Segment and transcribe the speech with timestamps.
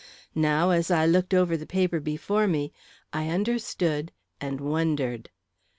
[0.33, 2.73] Now, as I looked over the paper before me,
[3.13, 5.29] I understood and wondered.